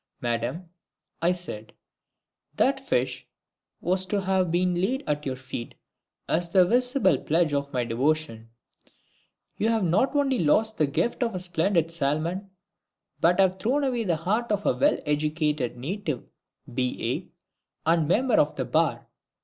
"Madam," 0.19 0.67
I 1.21 1.31
said, 1.31 1.73
"that 2.55 2.79
fish 2.79 3.27
was 3.81 4.03
to 4.07 4.19
have 4.21 4.49
been 4.49 4.73
laid 4.73 5.03
at 5.07 5.27
your 5.27 5.35
feet 5.35 5.75
as 6.27 6.49
the 6.49 6.65
visible 6.65 7.19
pledge 7.19 7.53
of 7.53 7.71
my 7.71 7.83
devotion. 7.83 8.49
You 9.59 9.69
have 9.69 9.83
not 9.83 10.15
only 10.15 10.39
lost 10.39 10.79
the 10.79 10.87
gift 10.87 11.21
of 11.21 11.35
a 11.35 11.39
splendid 11.39 11.91
salmon, 11.91 12.49
but 13.19 13.39
have 13.39 13.59
thrown 13.59 13.83
away 13.83 14.03
the 14.03 14.15
heart 14.15 14.51
of 14.51 14.65
a 14.65 14.73
well 14.73 14.97
educated 15.05 15.77
native 15.77 16.23
B.A. 16.73 17.29
and 17.87 18.07
Member 18.07 18.37
of 18.39 18.55
the 18.55 18.65
Bar! 18.65 19.05